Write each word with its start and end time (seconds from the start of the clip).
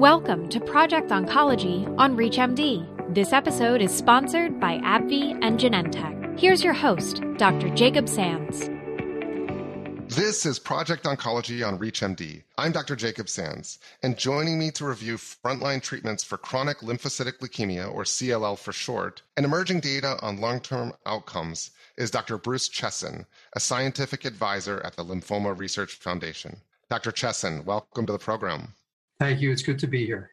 Welcome 0.00 0.48
to 0.48 0.60
Project 0.60 1.10
Oncology 1.10 1.86
on 1.98 2.16
ReachMD. 2.16 3.12
This 3.14 3.34
episode 3.34 3.82
is 3.82 3.94
sponsored 3.94 4.58
by 4.58 4.78
AbbVie 4.78 5.38
and 5.42 5.60
Genentech. 5.60 6.40
Here's 6.40 6.64
your 6.64 6.72
host, 6.72 7.22
Dr. 7.36 7.68
Jacob 7.68 8.08
Sands. 8.08 8.70
This 10.08 10.46
is 10.46 10.58
Project 10.58 11.04
Oncology 11.04 11.68
on 11.68 11.78
ReachMD. 11.78 12.42
I'm 12.56 12.72
Dr. 12.72 12.96
Jacob 12.96 13.28
Sands, 13.28 13.78
and 14.02 14.16
joining 14.16 14.58
me 14.58 14.70
to 14.70 14.86
review 14.86 15.18
frontline 15.18 15.82
treatments 15.82 16.24
for 16.24 16.38
chronic 16.38 16.78
lymphocytic 16.78 17.40
leukemia, 17.40 17.94
or 17.94 18.04
CLL 18.04 18.58
for 18.58 18.72
short, 18.72 19.20
and 19.36 19.44
emerging 19.44 19.80
data 19.80 20.16
on 20.22 20.40
long 20.40 20.60
term 20.60 20.94
outcomes 21.04 21.72
is 21.98 22.10
Dr. 22.10 22.38
Bruce 22.38 22.70
Cheson, 22.70 23.26
a 23.52 23.60
scientific 23.60 24.24
advisor 24.24 24.80
at 24.80 24.96
the 24.96 25.04
Lymphoma 25.04 25.58
Research 25.58 25.92
Foundation. 25.96 26.62
Dr. 26.88 27.12
Cheson, 27.12 27.66
welcome 27.66 28.06
to 28.06 28.12
the 28.12 28.18
program. 28.18 28.72
Thank 29.20 29.42
you. 29.42 29.52
It's 29.52 29.62
good 29.62 29.78
to 29.80 29.86
be 29.86 30.06
here. 30.06 30.30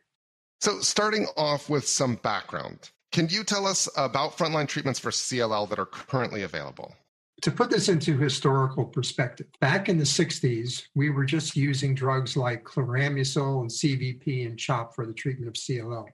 So, 0.62 0.80
starting 0.80 1.28
off 1.36 1.70
with 1.70 1.86
some 1.86 2.16
background, 2.16 2.90
can 3.12 3.28
you 3.30 3.44
tell 3.44 3.68
us 3.68 3.90
about 3.98 4.38
frontline 4.38 4.68
treatments 4.68 5.00
for 5.00 5.12
CLL 5.12 5.70
that 5.70 5.78
are 5.78 5.86
currently 5.86 6.44
available? 6.44 6.96
To 7.44 7.52
put 7.52 7.70
this 7.70 7.90
into 7.90 8.18
historical 8.18 8.86
perspective, 8.86 9.48
back 9.60 9.90
in 9.90 9.98
the 9.98 10.04
60s, 10.04 10.88
we 10.96 11.12
were 11.12 11.26
just 11.26 11.56
using 11.56 11.94
drugs 11.94 12.36
like 12.36 12.64
chlorambucil 12.64 13.62
and 13.62 13.70
CVP 13.70 14.48
and 14.48 14.58
CHOP 14.58 14.96
for 14.96 15.06
the 15.06 15.14
treatment 15.14 15.48
of 15.50 15.54
CLL. 15.54 16.08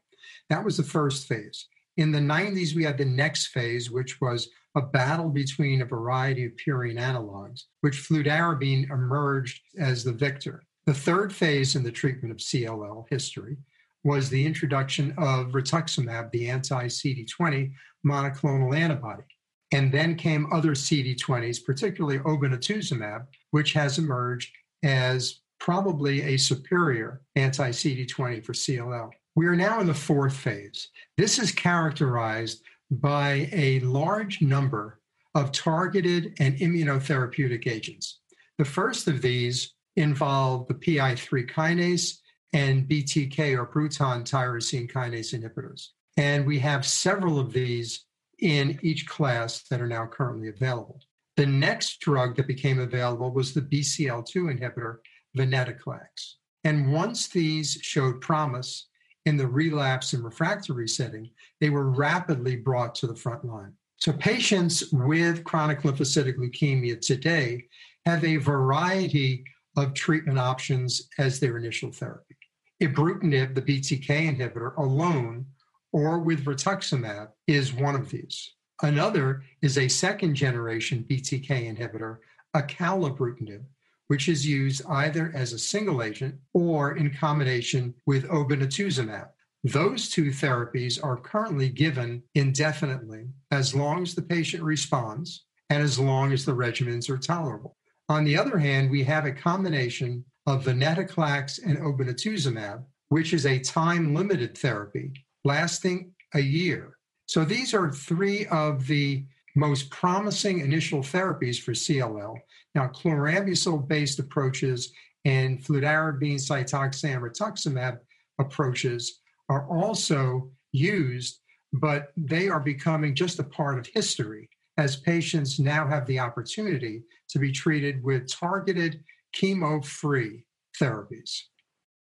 That 0.49 0.65
was 0.65 0.75
the 0.75 0.83
first 0.83 1.27
phase. 1.27 1.67
In 1.95 2.11
the 2.11 2.19
90s, 2.19 2.75
we 2.75 2.83
had 2.83 2.97
the 2.97 3.05
next 3.05 3.47
phase, 3.47 3.89
which 3.89 4.19
was 4.19 4.49
a 4.75 4.81
battle 4.81 5.29
between 5.29 5.81
a 5.81 5.85
variety 5.85 6.45
of 6.45 6.53
purine 6.57 6.99
analogs, 6.99 7.65
which 7.81 7.97
fludarabine 7.97 8.89
emerged 8.89 9.61
as 9.79 10.03
the 10.03 10.11
victor. 10.11 10.63
The 10.85 10.93
third 10.93 11.33
phase 11.33 11.75
in 11.75 11.83
the 11.83 11.91
treatment 11.91 12.31
of 12.31 12.37
CLL 12.37 13.05
history 13.09 13.57
was 14.03 14.29
the 14.29 14.45
introduction 14.45 15.13
of 15.17 15.51
rituximab, 15.51 16.31
the 16.31 16.49
anti 16.49 16.87
CD20 16.87 17.71
monoclonal 18.05 18.75
antibody. 18.75 19.23
And 19.71 19.91
then 19.91 20.15
came 20.15 20.51
other 20.51 20.73
CD20s, 20.73 21.63
particularly 21.65 22.19
obinutuzumab, 22.19 23.25
which 23.51 23.73
has 23.73 23.97
emerged 23.97 24.51
as 24.83 25.39
probably 25.59 26.21
a 26.21 26.37
superior 26.37 27.21
anti 27.35 27.69
CD20 27.69 28.43
for 28.43 28.53
CLL. 28.53 29.09
We 29.35 29.47
are 29.47 29.55
now 29.55 29.79
in 29.79 29.87
the 29.87 29.93
fourth 29.93 30.35
phase. 30.35 30.89
This 31.17 31.39
is 31.39 31.51
characterized 31.51 32.61
by 32.91 33.49
a 33.53 33.79
large 33.79 34.41
number 34.41 34.99
of 35.33 35.51
targeted 35.51 36.35
and 36.39 36.57
immunotherapeutic 36.57 37.65
agents. 37.65 38.19
The 38.59 38.65
first 38.65 39.07
of 39.07 39.21
these 39.21 39.73
involve 39.95 40.67
the 40.67 40.73
PI3 40.73 41.49
kinase 41.49 42.17
and 42.53 42.87
BTK 42.87 43.57
or 43.57 43.65
Bruton 43.65 44.23
tyrosine 44.23 44.91
kinase 44.91 45.33
inhibitors. 45.33 45.89
And 46.17 46.45
we 46.45 46.59
have 46.59 46.85
several 46.85 47.39
of 47.39 47.53
these 47.53 48.05
in 48.39 48.79
each 48.81 49.07
class 49.07 49.63
that 49.69 49.81
are 49.81 49.87
now 49.87 50.05
currently 50.05 50.49
available. 50.49 50.99
The 51.37 51.45
next 51.45 51.99
drug 51.99 52.35
that 52.35 52.47
became 52.47 52.79
available 52.79 53.31
was 53.31 53.53
the 53.53 53.61
BCL2 53.61 54.59
inhibitor, 54.59 54.97
venetoclax. 55.35 56.35
And 56.63 56.93
once 56.93 57.27
these 57.27 57.79
showed 57.81 58.21
promise 58.21 58.87
in 59.25 59.37
the 59.37 59.47
relapse 59.47 60.13
and 60.13 60.23
refractory 60.23 60.87
setting, 60.87 61.31
they 61.59 61.69
were 61.69 61.89
rapidly 61.89 62.55
brought 62.55 62.93
to 62.95 63.07
the 63.07 63.15
front 63.15 63.45
line. 63.45 63.73
So 63.97 64.11
patients 64.13 64.91
with 64.91 65.43
chronic 65.43 65.81
lymphocytic 65.81 66.37
leukemia 66.37 66.99
today 66.99 67.65
have 68.05 68.23
a 68.23 68.35
variety 68.37 69.45
of 69.77 69.93
treatment 69.93 70.39
options 70.39 71.09
as 71.17 71.39
their 71.39 71.57
initial 71.57 71.91
therapy. 71.91 72.35
Ibrutinib, 72.81 73.55
the 73.55 73.61
BTK 73.61 74.37
inhibitor, 74.37 74.75
alone 74.77 75.45
or 75.91 76.19
with 76.19 76.45
rituximab 76.45 77.29
is 77.47 77.73
one 77.73 77.95
of 77.95 78.09
these. 78.09 78.53
Another 78.81 79.43
is 79.61 79.77
a 79.77 79.87
second 79.87 80.35
generation 80.35 81.05
BTK 81.09 81.47
inhibitor, 81.47 82.17
acalabrutinib, 82.55 83.63
which 84.07 84.27
is 84.27 84.45
used 84.45 84.81
either 84.89 85.31
as 85.33 85.53
a 85.53 85.59
single 85.59 86.03
agent 86.03 86.35
or 86.53 86.97
in 86.97 87.13
combination 87.13 87.93
with 88.05 88.27
obinutuzumab. 88.27 89.29
Those 89.63 90.09
two 90.09 90.25
therapies 90.25 91.01
are 91.01 91.15
currently 91.15 91.69
given 91.69 92.23
indefinitely 92.35 93.29
as 93.51 93.73
long 93.73 94.03
as 94.03 94.13
the 94.13 94.21
patient 94.21 94.61
responds 94.63 95.45
and 95.69 95.81
as 95.81 95.97
long 95.97 96.33
as 96.33 96.43
the 96.43 96.51
regimens 96.51 97.09
are 97.09 97.17
tolerable. 97.17 97.77
On 98.09 98.23
the 98.23 98.37
other 98.37 98.57
hand, 98.57 98.91
we 98.91 99.03
have 99.03 99.25
a 99.25 99.31
combination 99.31 100.25
of 100.45 100.65
venetoclax 100.65 101.59
and 101.65 101.77
obinutuzumab, 101.77 102.83
which 103.09 103.33
is 103.33 103.45
a 103.45 103.59
time 103.59 104.13
limited 104.13 104.57
therapy 104.57 105.13
lasting 105.45 106.11
a 106.33 106.39
year. 106.39 106.97
So 107.27 107.45
these 107.45 107.73
are 107.73 107.91
three 107.91 108.45
of 108.47 108.87
the 108.87 109.25
most 109.55 109.89
promising 109.89 110.59
initial 110.59 110.99
therapies 110.99 111.61
for 111.61 111.71
CLL. 111.71 112.35
Now, 112.75 112.87
chlorambucil 112.87 113.87
based 113.87 114.19
approaches 114.19 114.91
and 115.25 115.63
fludarabine, 115.63 116.35
cytoxan, 116.35 117.21
rituximab 117.21 117.99
approaches 118.39 119.21
are 119.49 119.67
also 119.69 120.51
used, 120.71 121.39
but 121.71 122.11
they 122.17 122.49
are 122.49 122.59
becoming 122.59 123.15
just 123.15 123.39
a 123.39 123.43
part 123.43 123.77
of 123.79 123.87
history 123.93 124.49
as 124.77 124.95
patients 124.95 125.59
now 125.59 125.87
have 125.87 126.05
the 126.05 126.19
opportunity 126.19 127.03
to 127.29 127.39
be 127.39 127.51
treated 127.51 128.03
with 128.03 128.31
targeted 128.31 129.03
chemo 129.35 129.83
free 129.83 130.45
therapies. 130.79 131.41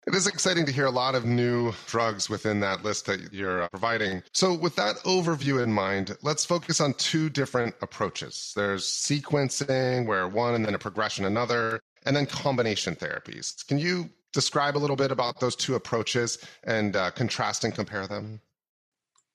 It 0.07 0.13
is 0.13 0.27
exciting 0.27 0.67
to 0.67 0.71
hear 0.71 0.85
a 0.85 0.91
lot 0.91 1.16
of 1.16 1.25
new 1.25 1.73
drugs 1.88 2.29
within 2.29 2.59
that 2.59 2.83
list 2.83 3.07
that 3.07 3.33
you're 3.33 3.63
uh, 3.63 3.69
providing. 3.69 4.21
So, 4.33 4.53
with 4.53 4.75
that 4.75 4.97
overview 4.97 5.63
in 5.63 5.73
mind, 5.73 6.16
let's 6.21 6.45
focus 6.45 6.79
on 6.79 6.93
two 6.93 7.27
different 7.27 7.73
approaches. 7.81 8.53
There's 8.55 8.85
sequencing, 8.85 10.05
where 10.05 10.27
one 10.27 10.53
and 10.53 10.63
then 10.63 10.75
a 10.75 10.79
progression 10.79 11.25
another, 11.25 11.79
and 12.05 12.16
then 12.16 12.27
combination 12.27 12.95
therapies. 12.95 13.66
Can 13.67 13.79
you 13.79 14.07
describe 14.31 14.77
a 14.77 14.79
little 14.79 14.95
bit 14.95 15.11
about 15.11 15.39
those 15.39 15.55
two 15.55 15.73
approaches 15.73 16.37
and 16.66 16.95
uh, 16.95 17.09
contrast 17.09 17.63
and 17.63 17.73
compare 17.73 18.05
them? 18.05 18.39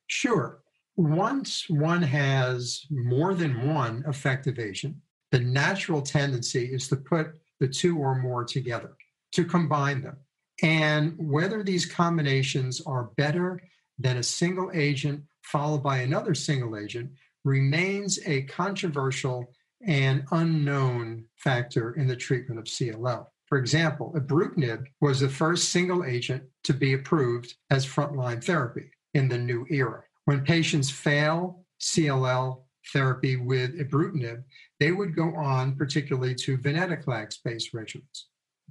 Sure 0.06 0.60
once 0.96 1.68
one 1.68 2.02
has 2.02 2.84
more 2.90 3.34
than 3.34 3.68
one 3.72 4.04
effective 4.06 4.58
agent, 4.58 4.96
the 5.30 5.40
natural 5.40 6.02
tendency 6.02 6.64
is 6.64 6.88
to 6.88 6.96
put 6.96 7.32
the 7.60 7.68
two 7.68 7.98
or 7.98 8.16
more 8.16 8.44
together, 8.44 8.96
to 9.32 9.44
combine 9.44 10.02
them. 10.02 10.16
And 10.62 11.14
whether 11.18 11.62
these 11.62 11.86
combinations 11.86 12.80
are 12.82 13.10
better 13.16 13.62
than 13.98 14.16
a 14.16 14.22
single 14.22 14.70
agent 14.74 15.22
followed 15.42 15.82
by 15.82 15.98
another 15.98 16.34
single 16.34 16.76
agent 16.76 17.10
remains 17.44 18.18
a 18.26 18.42
controversial 18.42 19.52
and 19.86 20.24
unknown 20.30 21.24
factor 21.36 21.94
in 21.94 22.06
the 22.06 22.16
treatment 22.16 22.58
of 22.58 22.66
CLL. 22.66 23.26
For 23.46 23.58
example, 23.58 24.12
ibrutinib 24.16 24.84
was 25.00 25.20
the 25.20 25.28
first 25.28 25.70
single 25.70 26.04
agent 26.04 26.44
to 26.64 26.74
be 26.74 26.92
approved 26.92 27.54
as 27.70 27.86
frontline 27.86 28.44
therapy 28.44 28.90
in 29.14 29.28
the 29.28 29.38
new 29.38 29.66
era. 29.70 30.04
When 30.30 30.44
patients 30.44 30.88
fail 30.88 31.64
CLL 31.80 32.62
therapy 32.92 33.34
with 33.34 33.76
ibrutinib, 33.80 34.44
they 34.78 34.92
would 34.92 35.16
go 35.16 35.34
on 35.34 35.74
particularly 35.74 36.36
to 36.36 36.56
venetoclax-based 36.56 37.72
regimens. 37.72 38.26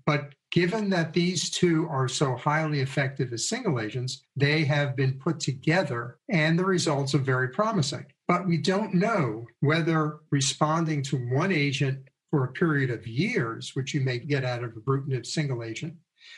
But 0.05 0.35
given 0.53 0.89
that 0.91 1.11
these 1.11 1.49
two 1.49 1.85
are 1.89 2.07
so 2.07 2.37
highly 2.37 2.79
effective 2.79 3.33
as 3.33 3.49
single 3.49 3.81
agents, 3.81 4.23
they 4.37 4.63
have 4.63 4.95
been 4.95 5.19
put 5.19 5.41
together 5.41 6.19
and 6.29 6.57
the 6.57 6.63
results 6.63 7.13
are 7.13 7.17
very 7.33 7.49
promising. 7.49 8.05
But 8.25 8.47
we 8.47 8.55
don't 8.55 8.93
know 8.93 9.45
whether 9.59 10.19
responding 10.31 11.03
to 11.03 11.17
one 11.17 11.51
agent 11.51 12.07
for 12.31 12.45
a 12.45 12.53
period 12.53 12.89
of 12.89 13.05
years, 13.05 13.71
which 13.73 13.93
you 13.93 13.99
may 13.99 14.17
get 14.17 14.45
out 14.45 14.63
of 14.63 14.77
a 14.77 14.79
ibrutinib 14.79 15.25
single 15.25 15.61
agent, 15.61 15.95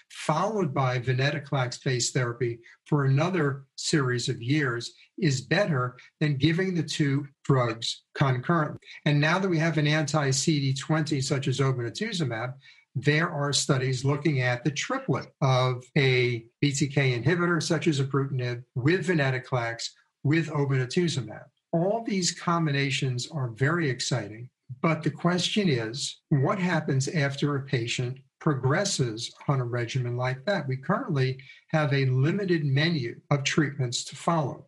followed 0.10 0.74
by 0.74 1.00
venetoclax 1.00 1.84
based 1.84 2.14
therapy 2.14 2.60
for 2.86 3.06
another 3.06 3.64
series 3.76 4.30
of 4.30 4.42
years 4.42 4.94
is 5.18 5.42
better 5.42 5.98
than 6.20 6.38
giving 6.38 6.74
the 6.74 6.84
two 6.84 7.28
drugs 7.44 8.04
concurrently. 8.16 8.80
And 9.06 9.20
now 9.20 9.40
that 9.40 9.50
we 9.50 9.60
have 9.60 9.78
an 9.78 9.88
anti 9.88 10.30
CD20 10.30 11.24
such 11.24 11.48
as 11.48 11.60
obinutuzumab, 11.60 12.54
there 12.96 13.30
are 13.30 13.54
studies 13.54 14.04
looking 14.04 14.42
at 14.42 14.64
the 14.64 14.72
triplet 14.72 15.28
of 15.42 15.84
a 15.98 16.46
BTK 16.64 17.24
inhibitor 17.24 17.64
such 17.64 17.88
as 17.88 18.02
ibrutinib 18.02 18.64
with 18.76 19.08
venetoclax 19.08 19.90
with 20.24 20.50
obinutuzumab. 20.50 21.46
All 21.72 22.04
these 22.06 22.32
combinations 22.32 23.30
are 23.32 23.50
very 23.50 23.90
exciting, 23.90 24.50
but 24.82 25.04
the 25.04 25.12
question 25.12 25.70
is 25.70 26.22
what 26.30 26.60
happens 26.60 27.08
after 27.08 27.56
a 27.56 27.64
patient 27.64 28.20
progresses 28.42 29.32
on 29.48 29.62
a 29.62 29.64
regimen 29.64 30.18
like 30.18 30.44
that. 30.46 30.68
We 30.68 30.76
currently 30.76 31.40
have 31.70 31.94
a 31.94 32.08
limited 32.08 32.66
menu 32.66 33.22
of 33.30 33.46
treatments 33.46 34.04
to 34.06 34.16
follow. 34.18 34.66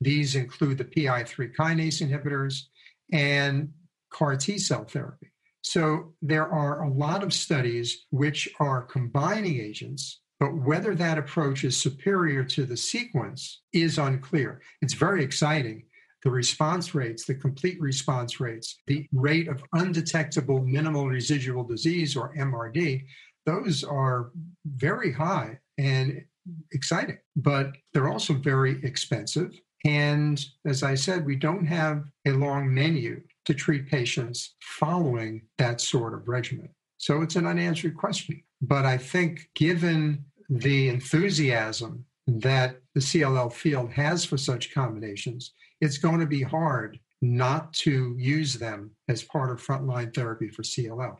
These 0.00 0.36
include 0.36 0.78
the 0.78 0.84
PI3 0.84 1.56
kinase 1.58 2.06
inhibitors 2.06 2.64
and 3.12 3.72
CAR 4.10 4.36
T 4.36 4.58
cell 4.58 4.84
therapy. 4.84 5.32
So 5.62 6.12
there 6.22 6.46
are 6.46 6.82
a 6.82 6.92
lot 6.92 7.24
of 7.24 7.32
studies 7.32 8.06
which 8.10 8.48
are 8.60 8.82
combining 8.82 9.58
agents 9.60 10.20
But 10.38 10.54
whether 10.54 10.94
that 10.94 11.18
approach 11.18 11.64
is 11.64 11.76
superior 11.76 12.44
to 12.44 12.66
the 12.66 12.76
sequence 12.76 13.62
is 13.72 13.98
unclear. 13.98 14.60
It's 14.82 14.94
very 14.94 15.24
exciting. 15.24 15.84
The 16.22 16.30
response 16.30 16.94
rates, 16.94 17.24
the 17.24 17.34
complete 17.34 17.80
response 17.80 18.40
rates, 18.40 18.78
the 18.86 19.06
rate 19.12 19.48
of 19.48 19.62
undetectable 19.72 20.60
minimal 20.62 21.06
residual 21.06 21.62
disease 21.64 22.16
or 22.16 22.34
MRD, 22.34 23.04
those 23.44 23.84
are 23.84 24.30
very 24.64 25.12
high 25.12 25.58
and 25.78 26.24
exciting, 26.72 27.18
but 27.36 27.72
they're 27.92 28.08
also 28.08 28.34
very 28.34 28.82
expensive. 28.82 29.58
And 29.84 30.44
as 30.64 30.82
I 30.82 30.94
said, 30.94 31.24
we 31.24 31.36
don't 31.36 31.66
have 31.66 32.04
a 32.26 32.32
long 32.32 32.72
menu 32.72 33.22
to 33.44 33.54
treat 33.54 33.88
patients 33.88 34.56
following 34.60 35.42
that 35.58 35.80
sort 35.80 36.12
of 36.12 36.26
regimen. 36.26 36.70
So 36.98 37.22
it's 37.22 37.36
an 37.36 37.46
unanswered 37.46 37.96
question. 37.96 38.42
But 38.60 38.84
I 38.84 38.98
think 38.98 39.48
given 39.54 40.24
the 40.48 40.88
enthusiasm 40.88 42.04
that 42.26 42.80
the 42.94 43.00
CLL 43.00 43.52
field 43.52 43.92
has 43.92 44.24
for 44.24 44.36
such 44.36 44.74
combinations, 44.74 45.52
it's 45.80 45.98
going 45.98 46.20
to 46.20 46.26
be 46.26 46.42
hard 46.42 46.98
not 47.22 47.72
to 47.72 48.14
use 48.18 48.54
them 48.54 48.90
as 49.08 49.22
part 49.22 49.50
of 49.50 49.64
frontline 49.64 50.14
therapy 50.14 50.48
for 50.48 50.62
CLL. 50.62 51.16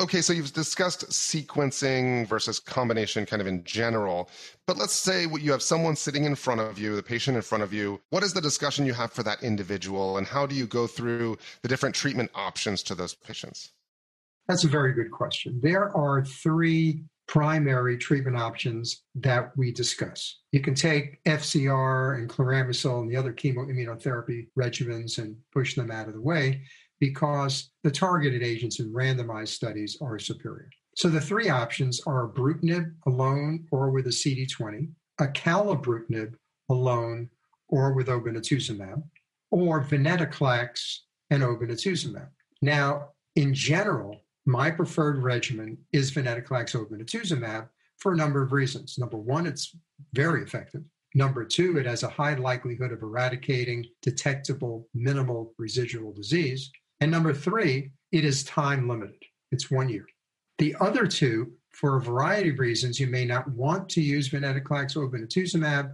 Okay, 0.00 0.20
so 0.20 0.32
you've 0.32 0.52
discussed 0.52 1.08
sequencing 1.08 2.24
versus 2.28 2.60
combination 2.60 3.26
kind 3.26 3.42
of 3.42 3.48
in 3.48 3.64
general, 3.64 4.30
but 4.64 4.78
let's 4.78 4.94
say 4.94 5.26
you 5.40 5.50
have 5.50 5.62
someone 5.62 5.96
sitting 5.96 6.22
in 6.22 6.36
front 6.36 6.60
of 6.60 6.78
you, 6.78 6.94
the 6.94 7.02
patient 7.02 7.36
in 7.36 7.42
front 7.42 7.64
of 7.64 7.72
you. 7.72 8.00
What 8.10 8.22
is 8.22 8.32
the 8.32 8.40
discussion 8.40 8.86
you 8.86 8.92
have 8.92 9.12
for 9.12 9.24
that 9.24 9.42
individual, 9.42 10.16
and 10.16 10.24
how 10.24 10.46
do 10.46 10.54
you 10.54 10.68
go 10.68 10.86
through 10.86 11.36
the 11.62 11.68
different 11.68 11.96
treatment 11.96 12.30
options 12.32 12.84
to 12.84 12.94
those 12.94 13.14
patients? 13.14 13.72
That's 14.46 14.62
a 14.62 14.68
very 14.68 14.92
good 14.92 15.10
question. 15.10 15.58
There 15.60 15.94
are 15.96 16.24
three 16.24 17.02
primary 17.28 17.98
treatment 17.98 18.36
options 18.36 19.04
that 19.14 19.52
we 19.56 19.70
discuss. 19.70 20.40
You 20.50 20.60
can 20.60 20.74
take 20.74 21.22
FCR 21.24 22.18
and 22.18 22.28
chlorambucil 22.28 23.02
and 23.02 23.10
the 23.10 23.16
other 23.16 23.34
chemoimmunotherapy 23.34 24.48
regimens 24.58 25.18
and 25.18 25.36
push 25.52 25.74
them 25.76 25.90
out 25.90 26.08
of 26.08 26.14
the 26.14 26.22
way 26.22 26.62
because 27.00 27.70
the 27.84 27.90
targeted 27.90 28.42
agents 28.42 28.80
in 28.80 28.92
randomized 28.92 29.48
studies 29.48 29.98
are 30.00 30.18
superior. 30.18 30.70
So 30.96 31.08
the 31.08 31.20
three 31.20 31.48
options 31.48 32.00
are 32.06 32.28
ibrutinib 32.28 32.92
alone 33.06 33.66
or 33.70 33.90
with 33.90 34.06
a 34.06 34.10
CD20, 34.10 34.88
acalabrutinib 35.20 36.32
alone 36.70 37.28
or 37.68 37.92
with 37.92 38.08
obinutuzumab, 38.08 39.02
or 39.50 39.84
venetoclax 39.84 40.96
and 41.30 41.42
obinutuzumab. 41.42 42.28
Now, 42.62 43.10
in 43.36 43.54
general, 43.54 44.22
my 44.48 44.70
preferred 44.70 45.22
regimen 45.22 45.76
is 45.92 46.10
venetoclax 46.10 46.74
obinutuzumab 46.74 47.68
for 47.98 48.12
a 48.12 48.16
number 48.16 48.42
of 48.42 48.50
reasons. 48.50 48.96
Number 48.96 49.18
one, 49.18 49.46
it's 49.46 49.76
very 50.14 50.42
effective. 50.42 50.80
Number 51.14 51.44
two, 51.44 51.76
it 51.76 51.84
has 51.84 52.02
a 52.02 52.08
high 52.08 52.32
likelihood 52.32 52.90
of 52.90 53.02
eradicating 53.02 53.84
detectable 54.00 54.88
minimal 54.94 55.52
residual 55.58 56.14
disease. 56.14 56.70
And 57.02 57.10
number 57.10 57.34
three, 57.34 57.90
it 58.10 58.24
is 58.24 58.42
time 58.44 58.88
limited. 58.88 59.22
It's 59.52 59.70
one 59.70 59.90
year. 59.90 60.06
The 60.56 60.74
other 60.80 61.06
two, 61.06 61.52
for 61.68 61.98
a 61.98 62.00
variety 62.00 62.48
of 62.48 62.58
reasons, 62.58 62.98
you 62.98 63.06
may 63.06 63.26
not 63.26 63.50
want 63.50 63.90
to 63.90 64.00
use 64.00 64.30
venetoclax 64.30 64.96
obinutuzumab. 64.96 65.92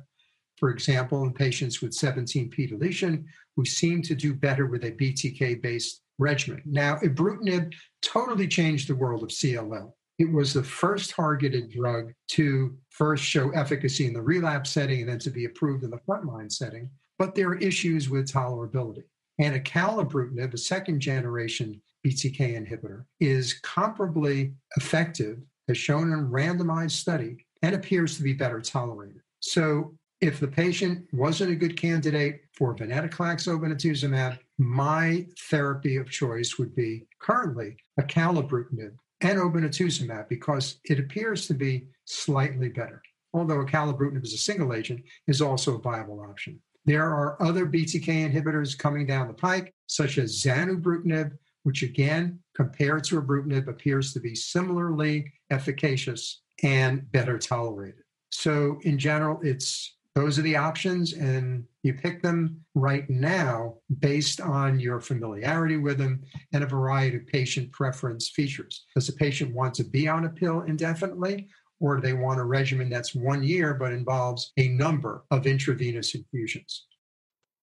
For 0.57 0.71
example, 0.71 1.25
in 1.25 1.33
patients 1.33 1.81
with 1.81 1.93
17p 1.93 2.69
deletion, 2.69 3.27
we 3.57 3.67
seem 3.67 4.03
to 4.03 4.15
do 4.15 4.35
better 4.35 4.67
with 4.67 4.85
a 4.85 4.93
BTK 4.93 5.63
based 5.63 6.03
regimen. 6.19 6.63
Now, 6.65 6.97
ibrutinib 6.97 7.75
totally 8.03 8.47
changed 8.47 8.89
the 8.89 8.95
world 8.95 9.23
of 9.23 9.31
CLL. 9.31 9.93
It 10.19 10.31
was 10.31 10.53
the 10.53 10.63
first 10.63 11.11
targeted 11.11 11.71
drug 11.71 12.13
to 12.29 12.77
first 12.91 13.25
show 13.25 13.51
efficacy 13.51 14.07
in 14.07 14.13
the 14.13 14.23
relapse 14.23 14.71
setting 14.71 15.01
and 15.01 15.09
then 15.09 15.19
to 15.21 15.31
be 15.31 15.45
approved 15.45 15.83
in 15.83 15.91
the 15.91 15.99
frontline 16.09 16.53
setting. 16.53 16.89
But 17.19 17.35
there 17.35 17.49
are 17.49 17.59
issues 17.59 18.09
with 18.09 18.31
tolerability. 18.31 19.03
And 19.41 19.61
acalabrutinib, 19.61 20.55
a 20.55 20.59
second 20.59 21.01
generation 21.01 21.83
BTK 22.07 22.39
inhibitor, 22.57 23.05
is 23.19 23.61
comparably 23.65 24.55
effective, 24.77 25.39
as 25.69 25.79
shown 25.79 26.13
in 26.13 26.19
a 26.21 26.23
randomized 26.23 26.93
study, 26.93 27.45
and 27.63 27.75
appears 27.75 28.17
to 28.17 28.23
be 28.23 28.33
better 28.33 28.61
tolerated. 28.61 29.23
So 29.41 29.97
if 30.21 30.41
the 30.41 30.49
patient 30.49 31.07
wasn't 31.13 31.51
a 31.51 31.57
good 31.57 31.77
candidate 31.77 32.43
for 32.57 32.75
venetoclax 32.75 33.49
obinutuzumab, 33.49 34.39
my 34.59 35.27
therapy 35.51 35.97
of 35.97 36.11
choice 36.11 36.59
would 36.59 36.75
be 36.75 37.07
currently 37.21 37.77
acalabrutinib 38.01 38.93
and 39.21 39.39
obinutuzumab 39.39 40.29
because 40.29 40.79
it 40.85 40.99
appears 40.99 41.47
to 41.47 41.55
be 41.55 41.87
slightly 42.05 42.69
better. 42.69 43.03
Although 43.33 43.65
acalabrutinib 43.65 44.23
as 44.23 44.33
a 44.33 44.39
single 44.39 44.73
agent 44.73 45.03
is 45.27 45.41
also 45.41 45.77
a 45.77 45.81
viable 45.81 46.21
option. 46.21 46.61
There 46.87 47.05
are 47.05 47.43
other 47.43 47.67
BTK 47.67 48.31
inhibitors 48.31 48.79
coming 48.79 49.07
down 49.07 49.29
the 49.29 49.35
pike, 49.35 49.75
such 49.87 50.19
as 50.19 50.43
zanubrutinib, 50.43 51.33
which 51.63 51.83
again, 51.83 52.39
compared 52.55 53.05
to 53.05 53.21
ibrutinib, 53.21 53.69
appears 53.69 54.13
to 54.13 54.21
be 54.21 54.35
similarly 54.35 55.33
efficacious 55.51 56.43
and 56.63 57.11
better 57.11 57.39
tolerated. 57.39 58.03
So, 58.31 58.79
in 58.83 58.99
general, 58.99 59.41
it's 59.43 59.97
those 60.15 60.39
are 60.39 60.43
the 60.43 60.57
options, 60.57 61.13
and 61.13 61.65
you 61.83 61.95
pick 61.95 62.23
them 62.23 62.61
right 62.75 63.09
now 63.11 63.75
based 63.99 64.41
on 64.41 64.79
your 64.79 65.01
familiarity 65.01 65.77
with 65.77 65.99
them 65.99 66.23
and 66.53 66.63
a 66.63 66.69
variety 66.69 67.17
of 67.17 67.27
patient 67.27 67.73
preference 67.73 68.29
features. 68.29 68.85
Does 68.95 69.09
the 69.09 69.13
patient 69.13 69.55
want 69.55 69.75
to 69.75 69.85
be 69.85 70.07
on 70.07 70.25
a 70.25 70.29
pill 70.29 70.61
indefinitely? 70.63 71.49
Or 71.81 71.97
do 71.97 72.03
they 72.03 72.13
want 72.13 72.39
a 72.39 72.45
regimen 72.45 72.89
that's 72.89 73.15
one 73.15 73.43
year 73.43 73.75
but 73.75 73.93
involves 73.93 74.53
a 74.57 74.69
number 74.69 75.25
of 75.33 75.47
intravenous 75.47 76.15
infusions? 76.15 76.87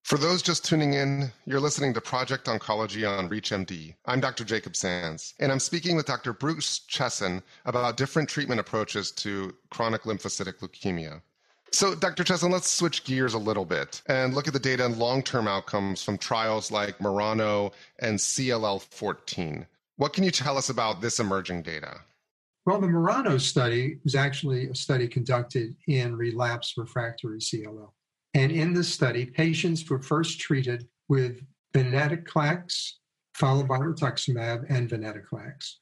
For 0.03 0.17
those 0.17 0.41
just 0.41 0.65
tuning 0.65 0.93
in, 0.93 1.31
you're 1.45 1.61
listening 1.61 1.93
to 1.93 2.01
Project 2.01 2.47
Oncology 2.47 3.07
on 3.07 3.29
ReachMD. 3.29 3.95
I'm 4.05 4.19
Dr. 4.19 4.43
Jacob 4.43 4.75
Sands, 4.75 5.33
and 5.39 5.51
I'm 5.51 5.59
speaking 5.59 5.95
with 5.95 6.05
Dr. 6.05 6.33
Bruce 6.33 6.81
Cheson 6.89 7.41
about 7.65 7.95
different 7.95 8.27
treatment 8.27 8.59
approaches 8.59 9.11
to 9.11 9.55
chronic 9.69 10.03
lymphocytic 10.03 10.59
leukemia. 10.59 11.21
So, 11.73 11.95
Dr. 11.95 12.23
Cheson, 12.23 12.51
let's 12.51 12.69
switch 12.69 13.05
gears 13.05 13.33
a 13.33 13.39
little 13.39 13.63
bit 13.63 14.01
and 14.07 14.33
look 14.33 14.47
at 14.47 14.53
the 14.53 14.59
data 14.59 14.85
and 14.85 14.97
long 14.97 15.23
term 15.23 15.47
outcomes 15.47 16.03
from 16.03 16.17
trials 16.17 16.69
like 16.69 16.99
Murano 16.99 17.71
and 17.99 18.19
CLL 18.19 18.81
14. 18.81 19.65
What 19.95 20.13
can 20.13 20.23
you 20.23 20.31
tell 20.31 20.57
us 20.57 20.69
about 20.69 20.99
this 20.99 21.19
emerging 21.19 21.61
data? 21.61 22.01
Well, 22.65 22.81
the 22.81 22.87
Murano 22.87 23.37
study 23.37 23.99
was 24.03 24.15
actually 24.15 24.67
a 24.67 24.75
study 24.75 25.07
conducted 25.07 25.75
in 25.87 26.15
relapsed 26.15 26.77
refractory 26.77 27.39
CLL. 27.39 27.91
And 28.33 28.51
in 28.51 28.73
this 28.73 28.93
study, 28.93 29.25
patients 29.25 29.89
were 29.89 30.01
first 30.01 30.39
treated 30.39 30.87
with 31.07 31.41
venetoclax, 31.73 32.91
followed 33.33 33.67
by 33.67 33.79
rituximab 33.79 34.65
and 34.69 34.89
venetoclax, 34.89 35.75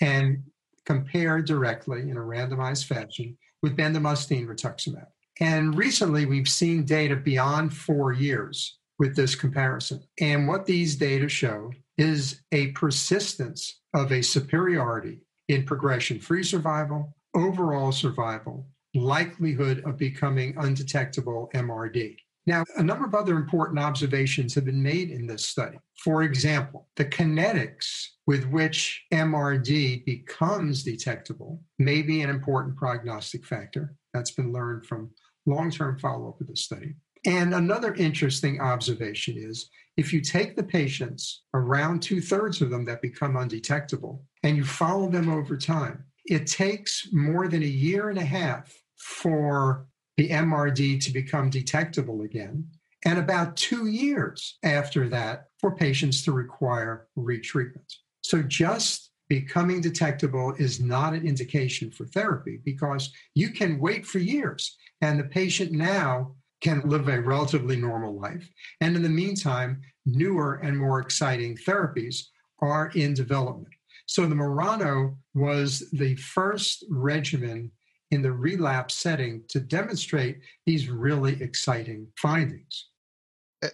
and 0.00 0.42
compared 0.84 1.46
directly 1.46 2.02
in 2.02 2.16
a 2.16 2.20
randomized 2.20 2.86
fashion 2.86 3.36
with 3.62 3.76
bendamustine 3.76 4.46
rituximab. 4.46 5.06
And 5.42 5.76
recently, 5.76 6.24
we've 6.24 6.48
seen 6.48 6.84
data 6.84 7.16
beyond 7.16 7.74
four 7.74 8.12
years 8.12 8.78
with 9.00 9.16
this 9.16 9.34
comparison. 9.34 10.00
And 10.20 10.46
what 10.46 10.66
these 10.66 10.94
data 10.94 11.28
show 11.28 11.72
is 11.98 12.42
a 12.52 12.68
persistence 12.68 13.80
of 13.92 14.12
a 14.12 14.22
superiority 14.22 15.18
in 15.48 15.64
progression 15.64 16.20
free 16.20 16.44
survival, 16.44 17.16
overall 17.34 17.90
survival, 17.90 18.68
likelihood 18.94 19.82
of 19.84 19.96
becoming 19.96 20.54
undetectable 20.58 21.50
MRD. 21.56 22.18
Now, 22.46 22.62
a 22.76 22.82
number 22.82 23.04
of 23.04 23.16
other 23.16 23.36
important 23.36 23.80
observations 23.80 24.54
have 24.54 24.64
been 24.64 24.82
made 24.82 25.10
in 25.10 25.26
this 25.26 25.44
study. 25.44 25.78
For 26.04 26.22
example, 26.22 26.86
the 26.94 27.04
kinetics 27.04 28.06
with 28.28 28.44
which 28.44 29.04
MRD 29.12 30.04
becomes 30.04 30.84
detectable 30.84 31.60
may 31.80 32.00
be 32.00 32.22
an 32.22 32.30
important 32.30 32.76
prognostic 32.76 33.44
factor. 33.44 33.96
That's 34.14 34.30
been 34.30 34.52
learned 34.52 34.86
from 34.86 35.10
long 35.46 35.70
term 35.70 35.98
follow 35.98 36.28
up 36.28 36.40
of 36.40 36.46
the 36.46 36.56
study. 36.56 36.94
And 37.24 37.54
another 37.54 37.94
interesting 37.94 38.60
observation 38.60 39.36
is 39.38 39.70
if 39.96 40.12
you 40.12 40.20
take 40.20 40.56
the 40.56 40.62
patients, 40.62 41.42
around 41.54 42.02
two 42.02 42.20
thirds 42.20 42.62
of 42.62 42.70
them 42.70 42.84
that 42.86 43.02
become 43.02 43.36
undetectable, 43.36 44.24
and 44.42 44.56
you 44.56 44.64
follow 44.64 45.08
them 45.08 45.28
over 45.28 45.56
time, 45.56 46.04
it 46.24 46.46
takes 46.46 47.08
more 47.12 47.46
than 47.48 47.62
a 47.62 47.66
year 47.66 48.08
and 48.08 48.18
a 48.18 48.24
half 48.24 48.72
for 48.96 49.86
the 50.16 50.30
MRD 50.30 51.02
to 51.04 51.12
become 51.12 51.50
detectable 51.50 52.22
again, 52.22 52.66
and 53.04 53.18
about 53.18 53.56
two 53.56 53.86
years 53.86 54.58
after 54.62 55.08
that 55.08 55.46
for 55.58 55.74
patients 55.74 56.24
to 56.24 56.32
require 56.32 57.08
retreatment. 57.16 57.96
So 58.22 58.42
just 58.42 59.11
becoming 59.28 59.80
detectable 59.80 60.54
is 60.58 60.80
not 60.80 61.14
an 61.14 61.26
indication 61.26 61.90
for 61.90 62.06
therapy 62.06 62.60
because 62.64 63.12
you 63.34 63.50
can 63.50 63.78
wait 63.78 64.06
for 64.06 64.18
years 64.18 64.76
and 65.00 65.18
the 65.18 65.24
patient 65.24 65.72
now 65.72 66.34
can 66.60 66.80
live 66.84 67.08
a 67.08 67.20
relatively 67.20 67.76
normal 67.76 68.18
life. 68.18 68.48
And 68.80 68.94
in 68.96 69.02
the 69.02 69.08
meantime, 69.08 69.82
newer 70.06 70.54
and 70.62 70.78
more 70.78 71.00
exciting 71.00 71.56
therapies 71.56 72.26
are 72.60 72.92
in 72.94 73.14
development. 73.14 73.74
So 74.06 74.26
the 74.26 74.34
Murano 74.34 75.16
was 75.34 75.88
the 75.92 76.14
first 76.16 76.84
regimen 76.88 77.70
in 78.10 78.22
the 78.22 78.32
relapse 78.32 78.94
setting 78.94 79.42
to 79.48 79.58
demonstrate 79.58 80.40
these 80.66 80.88
really 80.88 81.42
exciting 81.42 82.06
findings. 82.16 82.88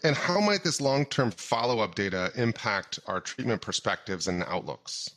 And 0.05 0.15
how 0.15 0.41
might 0.41 0.63
this 0.63 0.81
long 0.81 1.07
term 1.07 1.31
follow 1.31 1.81
up 1.81 1.95
data 1.95 2.31
impact 2.37 3.01
our 3.07 3.21
treatment 3.21 3.63
perspectives 3.63 4.29
and 4.29 4.45
outlooks? 4.45 5.11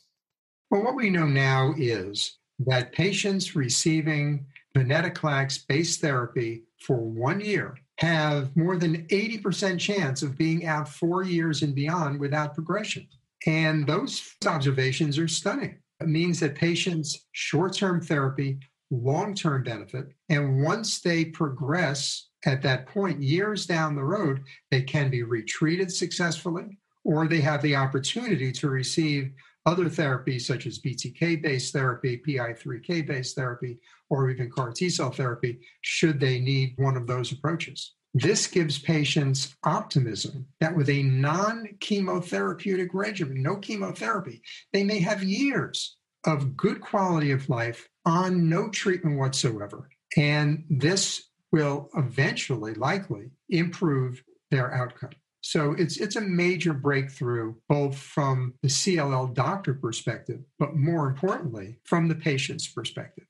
Well, 0.72 0.84
what 0.84 0.96
we 0.96 1.10
know 1.10 1.26
now 1.26 1.74
is 1.78 2.38
that 2.60 2.94
patients 2.94 3.58
receiving 3.58 4.46
venetoclax 4.74 5.68
based 5.68 6.00
therapy 6.00 6.64
for 6.80 6.96
one 6.96 7.42
year 7.42 7.78
have 7.98 8.56
more 8.56 8.78
than 8.78 9.06
80% 9.08 9.78
chance 9.78 10.22
of 10.22 10.38
being 10.38 10.66
out 10.66 10.88
four 10.88 11.24
years 11.24 11.62
and 11.62 11.76
beyond 11.76 12.22
without 12.22 12.56
progression. 12.56 13.06
And 13.46 13.86
those 13.86 14.34
observations 14.48 15.20
are 15.20 15.28
stunning. 15.28 15.78
It 16.00 16.08
means 16.08 16.40
that 16.40 16.56
patients' 16.56 17.26
short 17.34 17.74
term 17.74 18.00
therapy, 18.00 18.60
long 18.90 19.36
term 19.36 19.64
benefit, 19.64 20.14
and 20.30 20.64
once 20.64 21.02
they 21.02 21.26
progress 21.26 22.30
at 22.46 22.62
that 22.62 22.88
point, 22.88 23.22
years 23.22 23.66
down 23.66 23.96
the 23.96 24.06
road, 24.06 24.42
they 24.72 24.84
can 24.84 25.10
be 25.10 25.24
retreated 25.24 25.92
successfully, 25.92 26.80
or 27.04 27.28
they 27.28 27.42
have 27.42 27.62
the 27.62 27.76
opportunity 27.76 28.54
to 28.54 28.70
receive 28.70 29.34
other 29.66 29.86
therapies 29.86 30.42
such 30.42 30.66
as 30.66 30.80
BTK 30.80 31.42
based 31.42 31.74
therapy, 31.74 32.22
PI3K 32.26 33.08
based 33.08 33.36
therapy, 33.36 33.80
or 34.10 34.30
even 34.30 34.50
CAR 34.50 34.72
T 34.72 34.90
cell 34.90 35.12
therapy, 35.12 35.60
should 35.82 36.20
they 36.20 36.40
need 36.40 36.74
one 36.78 36.98
of 36.98 37.08
those 37.08 37.32
approaches. 37.32 37.94
This 38.14 38.48
gives 38.48 38.78
patients 38.78 39.56
optimism 39.64 40.48
that 40.60 40.76
with 40.76 40.90
a 40.90 41.04
non 41.04 41.68
chemotherapeutic 41.80 42.90
regimen, 42.94 43.42
no 43.42 43.56
chemotherapy, 43.56 44.42
they 44.74 44.84
may 44.84 45.00
have 45.00 45.24
years 45.24 45.96
of 46.26 46.58
good 46.58 46.82
quality 46.82 47.32
of 47.32 47.50
life 47.50 47.88
on 48.06 48.50
no 48.50 48.70
treatment 48.70 49.18
whatsoever. 49.18 49.90
And 50.18 50.66
this 50.70 51.30
will 51.52 51.90
eventually, 51.96 52.74
likely, 52.74 53.32
improve 53.50 54.24
their 54.50 54.74
outcome. 54.74 55.12
So 55.42 55.74
it's 55.74 55.98
it's 55.98 56.16
a 56.16 56.22
major 56.22 56.74
breakthrough 56.74 57.56
both 57.68 57.98
from 57.98 58.54
the 58.62 58.70
CLL 58.70 59.34
doctor 59.34 59.74
perspective, 59.74 60.42
but 60.60 60.76
more 60.76 61.08
importantly, 61.08 61.80
from 61.84 62.08
the 62.08 62.16
patient's 62.16 62.68
perspective. 62.68 63.26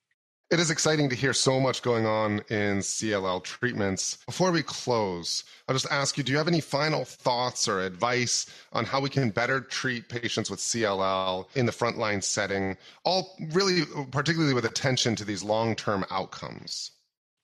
It 0.52 0.60
is 0.60 0.70
exciting 0.70 1.08
to 1.08 1.16
hear 1.16 1.32
so 1.32 1.62
much 1.62 1.82
going 1.82 2.06
on 2.06 2.40
in 2.50 2.80
CLL 2.80 3.42
treatments. 3.42 4.18
Before 4.26 4.52
we 4.52 4.62
close, 4.62 5.46
I'll 5.70 5.76
just 5.76 5.90
ask 5.90 6.18
you 6.18 6.26
do 6.26 6.34
you 6.34 6.38
have 6.38 6.50
any 6.50 6.60
final 6.60 7.06
thoughts 7.06 7.70
or 7.70 7.80
advice 7.80 8.48
on 8.74 8.84
how 8.84 9.00
we 9.00 9.10
can 9.10 9.30
better 9.30 9.62
treat 9.62 10.10
patients 10.10 10.50
with 10.52 10.60
CLL 10.60 11.48
in 11.56 11.66
the 11.66 11.72
frontline 11.72 12.22
setting, 12.22 12.76
all 13.06 13.38
really, 13.54 13.84
particularly 14.12 14.54
with 14.54 14.66
attention 14.66 15.16
to 15.16 15.24
these 15.24 15.42
long 15.42 15.74
term 15.74 16.04
outcomes? 16.12 16.92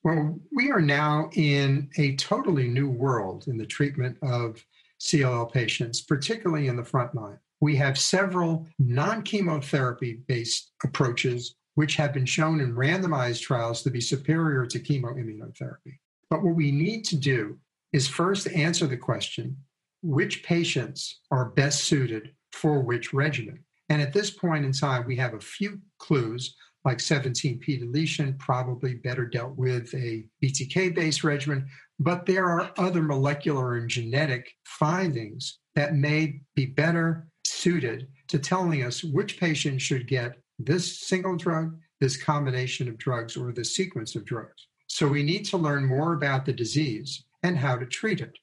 Well, 0.08 0.40
we 0.54 0.72
are 0.72 0.80
now 0.80 1.30
in 1.34 1.90
a 1.98 2.16
totally 2.16 2.70
new 2.70 2.90
world 2.90 3.50
in 3.50 3.58
the 3.58 3.66
treatment 3.66 4.18
of 4.22 4.66
CLL 5.02 5.52
patients, 5.52 6.00
particularly 6.00 6.70
in 6.70 6.78
the 6.78 6.82
frontline. 6.82 7.40
We 7.60 7.76
have 7.76 8.00
several 8.00 8.66
non 8.80 9.22
chemotherapy 9.22 10.22
based 10.26 10.72
approaches 10.82 11.56
which 11.76 11.98
have 11.98 12.14
been 12.14 12.26
shown 12.26 12.62
in 12.62 12.74
randomized 12.74 13.42
trials 13.42 13.84
to 13.84 13.90
be 13.90 14.00
superior 14.00 14.66
to 14.68 14.80
chemoimmunotherapy. 14.80 15.98
But 16.30 16.42
what 16.42 16.56
we 16.56 16.72
need 16.72 17.04
to 17.08 17.18
do 17.18 17.60
is 17.92 18.08
first 18.08 18.48
answer 18.48 18.88
the 18.88 18.96
question 18.96 19.58
which 20.04 20.42
patients 20.42 21.20
are 21.32 21.50
best 21.50 21.84
suited 21.84 22.32
for 22.54 22.80
which 22.80 23.14
regimen? 23.14 23.62
And 23.90 24.02
at 24.02 24.14
this 24.14 24.30
point 24.30 24.64
in 24.64 24.72
time, 24.72 25.06
we 25.06 25.18
have 25.18 25.34
a 25.34 25.42
few 25.42 25.82
clues 26.00 26.56
like 26.88 27.00
17p 27.00 27.82
deletion, 27.82 28.34
probably 28.39 28.94
better 28.94 29.25
dealt 29.25 29.58
with 29.58 29.94
a 29.94 30.24
BTK 30.41 30.96
based 30.96 31.22
regimen. 31.22 31.67
But 32.00 32.25
there 32.25 32.46
are 32.46 32.72
other 32.77 33.01
molecular 33.01 33.75
and 33.75 33.89
genetic 33.89 34.56
findings 34.63 35.60
that 35.75 35.96
may 35.96 36.39
be 36.56 36.65
better 36.65 37.27
suited 37.46 38.08
to 38.29 38.39
telling 38.39 38.84
us 38.84 39.03
which 39.03 39.38
patient 39.38 39.82
should 39.82 40.08
get 40.08 40.38
this 40.60 41.01
single 41.01 41.36
drug, 41.36 41.77
this 42.00 42.15
combination 42.15 42.88
of 42.88 42.98
drugs, 42.98 43.36
or 43.36 43.51
this 43.51 43.75
sequence 43.75 44.15
of 44.15 44.24
drugs. 44.24 44.67
So 44.88 45.10
we 45.10 45.24
need 45.24 45.44
to 45.48 45.58
learn 45.58 45.86
more 45.86 46.13
about 46.13 46.46
the 46.46 46.53
disease 46.53 47.25
and 47.44 47.58
how 47.58 47.75
to 47.75 47.86
treat 47.86 48.22
it. 48.22 48.38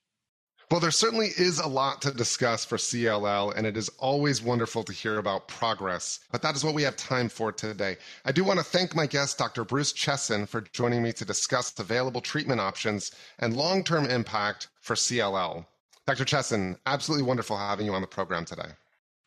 Well, 0.71 0.81
there 0.81 0.91
certainly 0.91 1.29
is 1.37 1.59
a 1.59 1.69
lot 1.69 2.01
to 2.03 2.11
discuss 2.11 2.65
for 2.65 2.77
CLL, 2.77 3.55
and 3.55 3.67
it 3.67 3.77
is 3.77 3.91
always 3.99 4.43
wonderful 4.43 4.83
to 4.85 4.93
hear 4.93 5.19
about 5.19 5.47
progress. 5.47 6.21
But 6.33 6.43
that 6.43 6.57
is 6.57 6.65
what 6.65 6.75
we 6.75 6.83
have 6.83 6.97
time 6.97 7.29
for 7.29 7.53
today. 7.53 7.97
I 8.25 8.33
do 8.33 8.45
want 8.45 8.59
to 8.59 8.65
thank 8.65 8.95
my 8.95 9.07
guest, 9.07 9.39
Dr. 9.39 9.65
Bruce 9.65 9.93
Cheson, 9.93 10.49
for 10.49 10.63
joining 10.73 11.03
me 11.03 11.13
to 11.13 11.25
discuss 11.25 11.79
available 11.79 12.21
treatment 12.21 12.61
options 12.61 13.13
and 13.39 13.57
long 13.57 13.85
term 13.85 14.07
impact 14.07 14.69
for 14.81 14.95
CLL. 14.95 15.67
Dr. 16.07 16.25
Cheson, 16.25 16.77
absolutely 16.87 17.27
wonderful 17.27 17.57
having 17.57 17.87
you 17.87 17.95
on 17.95 18.01
the 18.01 18.07
program 18.07 18.45
today. 18.45 18.69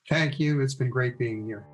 Thank 0.10 0.40
you. 0.40 0.62
It's 0.62 0.76
been 0.76 0.90
great 0.90 1.18
being 1.18 1.46
here. 1.46 1.66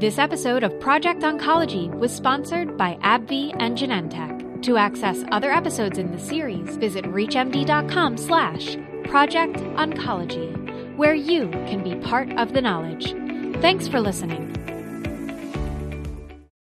This 0.00 0.18
episode 0.18 0.64
of 0.64 0.78
Project 0.80 1.22
Oncology 1.22 1.88
was 1.96 2.12
sponsored 2.12 2.76
by 2.76 2.96
AbbVie 3.02 3.54
and 3.60 3.78
Genentech. 3.78 4.41
To 4.62 4.76
access 4.76 5.24
other 5.32 5.50
episodes 5.50 5.98
in 5.98 6.12
the 6.12 6.20
series, 6.20 6.76
visit 6.76 7.04
reachmd.com 7.04 8.16
slash 8.16 8.76
Project 9.04 9.56
Oncology, 9.56 10.96
where 10.96 11.14
you 11.14 11.48
can 11.50 11.82
be 11.82 11.96
part 11.96 12.30
of 12.38 12.52
the 12.52 12.60
knowledge. 12.60 13.10
Thanks 13.60 13.88
for 13.88 14.00
listening. 14.00 14.71